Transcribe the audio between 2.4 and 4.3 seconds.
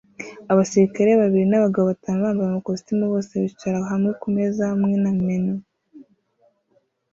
amakositimu bose bicara hamwe